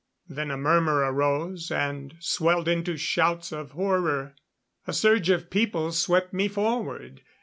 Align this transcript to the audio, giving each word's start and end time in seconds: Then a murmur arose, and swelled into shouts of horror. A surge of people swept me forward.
Then 0.27 0.49
a 0.49 0.57
murmur 0.57 1.01
arose, 1.01 1.69
and 1.69 2.15
swelled 2.19 2.67
into 2.67 2.97
shouts 2.97 3.51
of 3.51 3.73
horror. 3.73 4.33
A 4.87 4.93
surge 4.93 5.29
of 5.29 5.51
people 5.51 5.91
swept 5.91 6.33
me 6.33 6.47
forward. 6.47 7.21